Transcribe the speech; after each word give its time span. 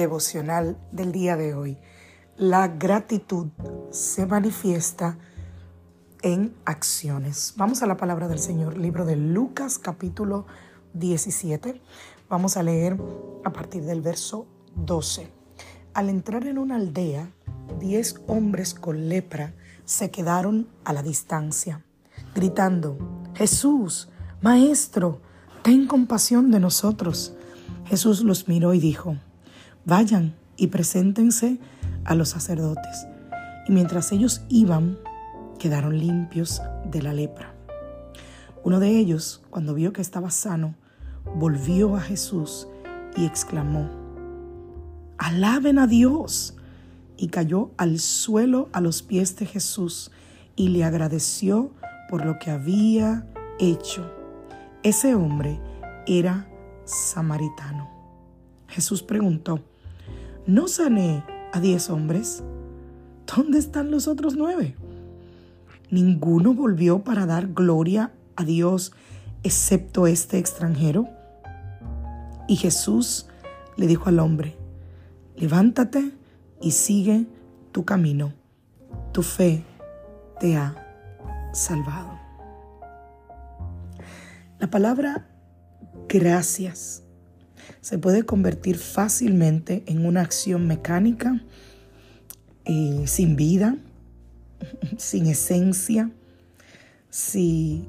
Devocional 0.00 0.78
del 0.92 1.12
día 1.12 1.36
de 1.36 1.52
hoy. 1.52 1.76
La 2.38 2.68
gratitud 2.68 3.48
se 3.90 4.24
manifiesta 4.24 5.18
en 6.22 6.54
acciones. 6.64 7.52
Vamos 7.58 7.82
a 7.82 7.86
la 7.86 7.98
palabra 7.98 8.26
del 8.26 8.38
Señor, 8.38 8.78
libro 8.78 9.04
de 9.04 9.16
Lucas 9.16 9.78
capítulo 9.78 10.46
17. 10.94 11.82
Vamos 12.30 12.56
a 12.56 12.62
leer 12.62 12.96
a 13.44 13.52
partir 13.52 13.84
del 13.84 14.00
verso 14.00 14.46
12. 14.74 15.28
Al 15.92 16.08
entrar 16.08 16.46
en 16.46 16.56
una 16.56 16.76
aldea, 16.76 17.30
diez 17.78 18.22
hombres 18.26 18.72
con 18.72 19.10
lepra 19.10 19.52
se 19.84 20.10
quedaron 20.10 20.66
a 20.82 20.94
la 20.94 21.02
distancia, 21.02 21.84
gritando, 22.34 22.96
Jesús, 23.34 24.08
Maestro, 24.40 25.20
ten 25.62 25.86
compasión 25.86 26.50
de 26.50 26.58
nosotros. 26.58 27.34
Jesús 27.84 28.22
los 28.22 28.48
miró 28.48 28.72
y 28.72 28.80
dijo, 28.80 29.16
Vayan 29.84 30.34
y 30.56 30.68
preséntense 30.68 31.58
a 32.04 32.14
los 32.14 32.28
sacerdotes. 32.30 33.06
Y 33.66 33.72
mientras 33.72 34.12
ellos 34.12 34.42
iban, 34.48 34.98
quedaron 35.58 35.98
limpios 35.98 36.60
de 36.84 37.02
la 37.02 37.12
lepra. 37.12 37.54
Uno 38.62 38.78
de 38.78 38.98
ellos, 38.98 39.42
cuando 39.50 39.74
vio 39.74 39.92
que 39.92 40.02
estaba 40.02 40.30
sano, 40.30 40.74
volvió 41.36 41.96
a 41.96 42.00
Jesús 42.00 42.68
y 43.16 43.24
exclamó, 43.24 43.88
Alaben 45.18 45.78
a 45.78 45.86
Dios. 45.86 46.56
Y 47.16 47.28
cayó 47.28 47.70
al 47.76 47.98
suelo 47.98 48.70
a 48.72 48.80
los 48.80 49.02
pies 49.02 49.36
de 49.36 49.44
Jesús 49.44 50.10
y 50.56 50.68
le 50.68 50.84
agradeció 50.84 51.70
por 52.08 52.24
lo 52.24 52.38
que 52.38 52.50
había 52.50 53.26
hecho. 53.58 54.10
Ese 54.82 55.14
hombre 55.14 55.60
era 56.06 56.48
samaritano. 56.86 57.90
Jesús 58.68 59.02
preguntó, 59.02 59.62
¿no 60.46 60.68
sané 60.68 61.24
a 61.52 61.60
diez 61.60 61.90
hombres? 61.90 62.42
¿Dónde 63.26 63.58
están 63.58 63.90
los 63.90 64.08
otros 64.08 64.36
nueve? 64.36 64.74
¿Ninguno 65.90 66.54
volvió 66.54 67.04
para 67.04 67.26
dar 67.26 67.48
gloria 67.52 68.12
a 68.36 68.44
Dios 68.44 68.92
excepto 69.42 70.06
este 70.06 70.38
extranjero? 70.38 71.08
Y 72.48 72.56
Jesús 72.56 73.26
le 73.76 73.86
dijo 73.86 74.08
al 74.08 74.18
hombre, 74.18 74.56
levántate 75.36 76.12
y 76.60 76.72
sigue 76.72 77.26
tu 77.72 77.84
camino. 77.84 78.32
Tu 79.12 79.22
fe 79.22 79.64
te 80.38 80.56
ha 80.56 80.74
salvado. 81.52 82.18
La 84.58 84.68
palabra 84.68 85.28
gracias 86.08 87.04
se 87.80 87.98
puede 87.98 88.24
convertir 88.24 88.76
fácilmente 88.78 89.82
en 89.86 90.04
una 90.06 90.20
acción 90.20 90.66
mecánica, 90.66 91.42
eh, 92.64 93.04
sin 93.06 93.36
vida, 93.36 93.76
sin 94.98 95.26
esencia, 95.26 96.10
sin 97.10 97.86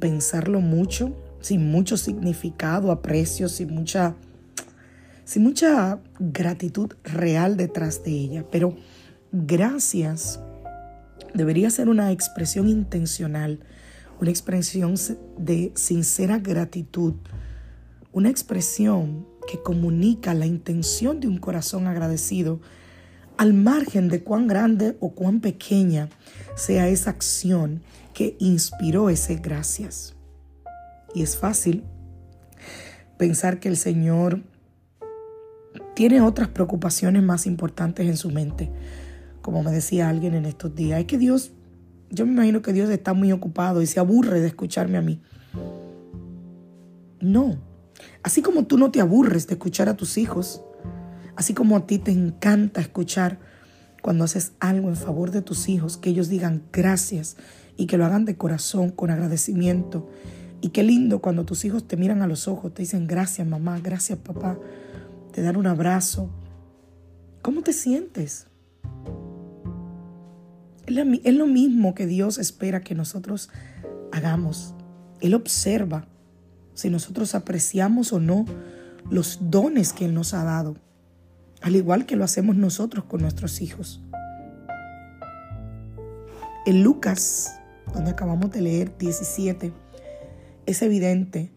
pensarlo 0.00 0.60
mucho, 0.60 1.16
sin 1.40 1.70
mucho 1.70 1.96
significado, 1.96 2.90
aprecio, 2.90 3.48
sin 3.48 3.74
mucha, 3.74 4.16
sin 5.24 5.42
mucha 5.44 6.00
gratitud 6.18 6.94
real 7.04 7.56
detrás 7.56 8.02
de 8.04 8.10
ella. 8.10 8.44
Pero 8.50 8.76
gracias 9.32 10.40
debería 11.34 11.70
ser 11.70 11.88
una 11.88 12.12
expresión 12.12 12.68
intencional, 12.68 13.60
una 14.20 14.30
expresión 14.30 14.94
de 15.38 15.72
sincera 15.76 16.38
gratitud 16.38 17.14
una 18.12 18.30
expresión 18.30 19.26
que 19.48 19.62
comunica 19.62 20.34
la 20.34 20.46
intención 20.46 21.20
de 21.20 21.28
un 21.28 21.38
corazón 21.38 21.86
agradecido 21.86 22.60
al 23.36 23.54
margen 23.54 24.08
de 24.08 24.22
cuán 24.22 24.46
grande 24.46 24.96
o 25.00 25.10
cuán 25.10 25.40
pequeña 25.40 26.08
sea 26.56 26.88
esa 26.88 27.10
acción 27.10 27.82
que 28.12 28.36
inspiró 28.40 29.10
ese 29.10 29.36
gracias. 29.36 30.16
Y 31.14 31.22
es 31.22 31.36
fácil 31.36 31.84
pensar 33.16 33.60
que 33.60 33.68
el 33.68 33.76
Señor 33.76 34.42
tiene 35.94 36.20
otras 36.20 36.48
preocupaciones 36.48 37.22
más 37.22 37.46
importantes 37.46 38.06
en 38.06 38.16
su 38.16 38.30
mente. 38.30 38.70
Como 39.40 39.62
me 39.62 39.70
decía 39.70 40.08
alguien 40.08 40.34
en 40.34 40.44
estos 40.44 40.74
días, 40.74 41.00
es 41.00 41.06
que 41.06 41.16
Dios, 41.16 41.52
yo 42.10 42.26
me 42.26 42.32
imagino 42.32 42.60
que 42.60 42.72
Dios 42.72 42.90
está 42.90 43.14
muy 43.14 43.32
ocupado 43.32 43.82
y 43.82 43.86
se 43.86 44.00
aburre 44.00 44.40
de 44.40 44.48
escucharme 44.48 44.98
a 44.98 45.02
mí. 45.02 45.20
No, 47.20 47.58
Así 48.22 48.42
como 48.42 48.64
tú 48.64 48.78
no 48.78 48.90
te 48.90 49.00
aburres 49.00 49.46
de 49.46 49.54
escuchar 49.54 49.88
a 49.88 49.96
tus 49.96 50.18
hijos, 50.18 50.62
así 51.36 51.54
como 51.54 51.76
a 51.76 51.86
ti 51.86 51.98
te 51.98 52.10
encanta 52.10 52.80
escuchar 52.80 53.38
cuando 54.02 54.24
haces 54.24 54.52
algo 54.60 54.88
en 54.88 54.96
favor 54.96 55.30
de 55.30 55.42
tus 55.42 55.68
hijos, 55.68 55.96
que 55.96 56.10
ellos 56.10 56.28
digan 56.28 56.62
gracias 56.72 57.36
y 57.76 57.86
que 57.86 57.96
lo 57.96 58.04
hagan 58.04 58.24
de 58.24 58.36
corazón, 58.36 58.90
con 58.90 59.10
agradecimiento. 59.10 60.08
Y 60.60 60.70
qué 60.70 60.82
lindo 60.82 61.20
cuando 61.20 61.44
tus 61.44 61.64
hijos 61.64 61.86
te 61.86 61.96
miran 61.96 62.22
a 62.22 62.26
los 62.26 62.48
ojos, 62.48 62.74
te 62.74 62.82
dicen 62.82 63.06
gracias 63.06 63.46
mamá, 63.46 63.78
gracias 63.78 64.18
papá, 64.18 64.58
te 65.32 65.42
dan 65.42 65.56
un 65.56 65.66
abrazo. 65.66 66.30
¿Cómo 67.42 67.62
te 67.62 67.72
sientes? 67.72 68.46
Es 70.86 71.34
lo 71.34 71.46
mismo 71.46 71.94
que 71.94 72.06
Dios 72.06 72.38
espera 72.38 72.80
que 72.80 72.94
nosotros 72.94 73.50
hagamos. 74.10 74.74
Él 75.20 75.34
observa 75.34 76.06
si 76.78 76.90
nosotros 76.90 77.34
apreciamos 77.34 78.12
o 78.12 78.20
no 78.20 78.44
los 79.10 79.50
dones 79.50 79.92
que 79.92 80.04
Él 80.04 80.14
nos 80.14 80.32
ha 80.32 80.44
dado, 80.44 80.76
al 81.60 81.74
igual 81.74 82.06
que 82.06 82.14
lo 82.14 82.22
hacemos 82.22 82.54
nosotros 82.54 83.04
con 83.04 83.20
nuestros 83.20 83.60
hijos. 83.60 84.00
En 86.66 86.84
Lucas, 86.84 87.52
donde 87.92 88.12
acabamos 88.12 88.52
de 88.52 88.60
leer 88.60 88.96
17, 88.96 89.72
es 90.66 90.82
evidente 90.82 91.50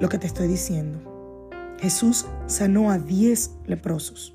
lo 0.00 0.08
que 0.08 0.16
te 0.16 0.26
estoy 0.26 0.48
diciendo. 0.48 1.50
Jesús 1.78 2.24
sanó 2.46 2.90
a 2.90 2.98
10 2.98 3.56
leprosos. 3.66 4.34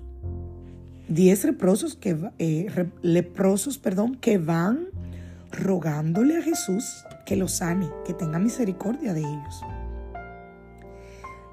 10 1.08 1.46
leprosos 1.46 1.96
que, 1.96 2.16
eh, 2.38 2.92
leprosos, 3.02 3.80
perdón, 3.80 4.18
que 4.18 4.38
van 4.38 4.90
rogándole 5.52 6.38
a 6.38 6.44
Jesús 6.44 7.06
que 7.26 7.36
los 7.36 7.54
sane, 7.54 7.90
que 8.06 8.14
tenga 8.14 8.40
misericordia 8.40 9.14
de 9.14 9.22
ellos. 9.22 9.64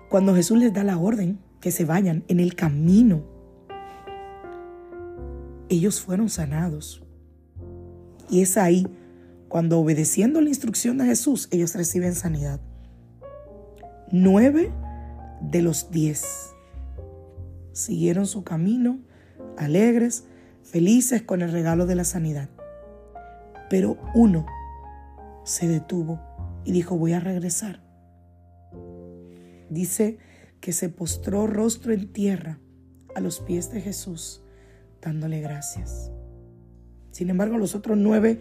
Cuando 0.09 0.35
Jesús 0.35 0.59
les 0.59 0.73
da 0.73 0.83
la 0.83 0.99
orden 0.99 1.39
que 1.61 1.71
se 1.71 1.85
vayan 1.85 2.25
en 2.29 2.41
el 2.41 2.55
camino, 2.55 3.23
ellos 5.69 6.01
fueron 6.01 6.29
sanados. 6.29 7.03
Y 8.29 8.43
es 8.43 8.57
ahí 8.57 8.87
cuando 9.49 9.79
obedeciendo 9.79 10.41
la 10.41 10.49
instrucción 10.49 10.99
de 10.99 11.07
Jesús, 11.07 11.49
ellos 11.51 11.75
reciben 11.75 12.15
sanidad. 12.15 12.61
Nueve 14.11 14.73
de 15.41 15.63
los 15.63 15.91
diez 15.91 16.51
siguieron 17.73 18.27
su 18.27 18.45
camino 18.45 18.99
alegres, 19.57 20.25
felices 20.63 21.23
con 21.23 21.43
el 21.43 21.53
regalo 21.53 21.87
de 21.87 21.95
la 21.95 22.05
sanidad. 22.05 22.49
Pero 23.69 23.97
uno 24.15 24.47
se 25.45 25.69
detuvo 25.69 26.21
y 26.65 26.73
dijo, 26.73 26.97
voy 26.97 27.13
a 27.13 27.21
regresar. 27.21 27.81
Dice 29.69 30.19
que 30.61 30.73
se 30.73 30.89
postró 30.89 31.47
rostro 31.47 31.93
en 31.93 32.13
tierra 32.13 32.59
a 33.15 33.21
los 33.21 33.41
pies 33.41 33.73
de 33.73 33.81
Jesús, 33.81 34.43
dándole 35.01 35.41
gracias. 35.41 36.11
Sin 37.13 37.31
embargo, 37.31 37.59
los 37.59 37.75
otros 37.75 37.97
nueve 37.97 38.41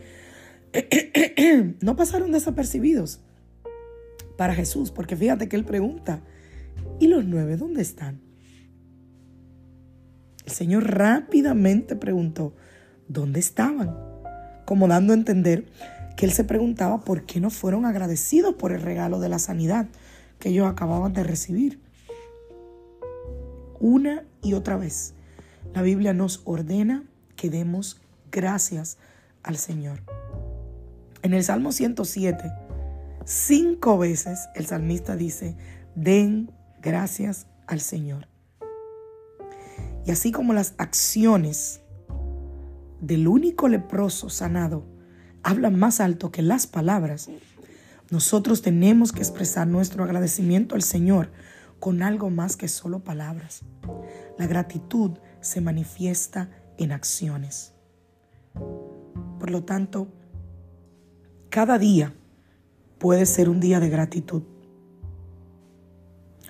no 1.82 1.96
pasaron 1.96 2.32
desapercibidos 2.32 3.22
para 4.38 4.54
Jesús, 4.54 4.92
porque 4.92 5.16
fíjate 5.16 5.50
que 5.50 5.56
él 5.56 5.66
pregunta, 5.66 6.22
¿y 7.00 7.08
los 7.08 7.26
nueve 7.26 7.58
dónde 7.58 7.82
están? 7.82 8.22
El 10.46 10.52
Señor 10.52 10.90
rápidamente 10.92 11.96
preguntó, 11.96 12.56
¿dónde 13.08 13.40
estaban? 13.40 13.96
Como 14.66 14.88
dando 14.88 15.14
a 15.14 15.16
entender 15.16 15.66
que 16.20 16.26
Él 16.26 16.34
se 16.34 16.44
preguntaba 16.44 17.00
por 17.00 17.24
qué 17.24 17.40
no 17.40 17.50
fueron 17.50 17.86
agradecidos 17.86 18.56
por 18.56 18.74
el 18.74 18.82
regalo 18.82 19.22
de 19.22 19.30
la 19.30 19.40
sanidad 19.40 19.88
que 20.38 20.50
ellos 20.50 20.68
acababan 20.68 21.14
de 21.14 21.24
recibir. 21.24 21.80
Una 23.80 24.26
y 24.42 24.52
otra 24.52 24.76
vez, 24.76 25.14
la 25.74 25.82
Biblia 25.82 26.14
nos 26.14 26.42
ordena 26.44 27.06
que 27.38 27.50
demos 27.50 28.02
gracias 28.34 28.98
al 29.44 29.56
Señor. 29.56 30.04
En 31.22 31.34
el 31.34 31.42
Salmo 31.42 31.72
107, 31.72 32.52
cinco 33.24 33.98
veces 33.98 34.50
el 34.56 34.66
salmista 34.66 35.16
dice, 35.16 35.56
den 35.96 36.52
gracias 36.82 37.48
al 37.66 37.80
Señor. 37.80 38.28
Y 40.06 40.12
así 40.12 40.34
como 40.34 40.52
las 40.52 40.74
acciones 40.80 41.80
del 43.00 43.26
único 43.30 43.70
leproso 43.70 44.30
sanado 44.30 44.99
hablan 45.44 45.78
más 45.78 46.00
alto 46.00 46.32
que 46.32 46.42
las 46.42 46.68
palabras, 46.68 47.30
nosotros 48.12 48.62
tenemos 48.62 49.12
que 49.12 49.20
expresar 49.20 49.68
nuestro 49.68 50.04
agradecimiento 50.04 50.76
al 50.76 50.82
Señor 50.82 51.32
con 51.80 52.02
algo 52.02 52.30
más 52.30 52.58
que 52.58 52.68
solo 52.68 53.00
palabras. 53.04 53.62
La 54.38 54.48
gratitud 54.48 55.12
se 55.42 55.62
manifiesta 55.62 56.50
en 56.78 56.92
acciones. 56.92 57.74
Por 59.40 59.52
lo 59.52 59.64
tanto, 59.64 60.08
cada 61.50 61.78
día 61.78 62.14
puede 62.98 63.26
ser 63.26 63.50
un 63.50 63.60
día 63.60 63.80
de 63.80 63.90
gratitud. 63.90 64.44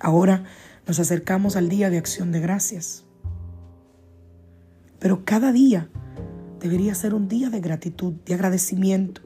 Ahora 0.00 0.44
nos 0.86 0.98
acercamos 0.98 1.56
al 1.56 1.68
día 1.68 1.90
de 1.90 1.98
acción 1.98 2.32
de 2.32 2.40
gracias. 2.40 3.04
Pero 4.98 5.24
cada 5.24 5.52
día 5.52 5.88
debería 6.60 6.94
ser 6.94 7.14
un 7.14 7.28
día 7.28 7.50
de 7.50 7.60
gratitud, 7.60 8.12
de 8.24 8.34
agradecimiento, 8.34 9.22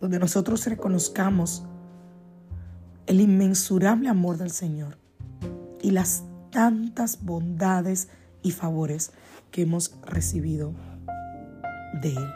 donde 0.00 0.18
nosotros 0.18 0.66
reconozcamos 0.66 1.64
el 3.06 3.20
inmensurable 3.20 4.08
amor 4.08 4.36
del 4.36 4.50
Señor 4.50 4.98
y 5.82 5.90
las 5.90 6.24
tantas 6.50 7.24
bondades 7.24 8.08
y 8.42 8.52
favores 8.52 9.12
que 9.50 9.62
hemos 9.62 9.96
recibido 10.06 10.72
de 12.02 12.10
Él. 12.10 12.32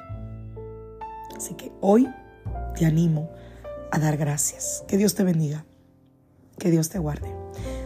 Así 1.37 1.54
que 1.54 1.70
hoy 1.81 2.08
te 2.76 2.87
animo 2.87 3.31
a 3.90 3.99
dar 3.99 4.16
gracias. 4.16 4.84
Que 4.88 4.96
Dios 4.96 5.14
te 5.14 5.25
bendiga. 5.25 5.64
Que 6.58 6.70
Dios 6.70 6.88
te 6.88 6.99
guarde. 6.99 7.32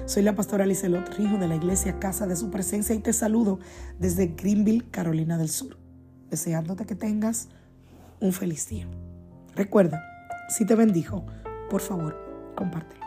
Soy 0.07 0.23
la 0.23 0.35
pastora 0.35 0.67
Lizelot 0.67 1.09
Rijo 1.17 1.39
de 1.39 1.49
la 1.49 1.57
iglesia 1.57 1.99
Casa 1.99 2.27
de 2.27 2.37
Su 2.37 2.51
Presencia 2.51 2.95
y 2.95 2.99
te 2.99 3.13
saludo 3.13 3.61
desde 3.99 4.29
Greenville, 4.29 4.85
Carolina 4.91 5.39
del 5.39 5.49
Sur, 5.49 5.77
deseándote 6.33 6.87
que 6.87 6.95
tengas 6.95 7.49
un 8.19 8.33
feliz 8.33 8.67
día. 8.67 8.87
Recuerda, 9.55 10.03
si 10.49 10.65
te 10.65 10.75
bendijo, 10.75 11.27
por 11.69 11.83
favor, 11.83 12.17
compártelo. 12.57 13.02